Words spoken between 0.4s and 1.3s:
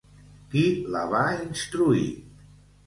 Qui la va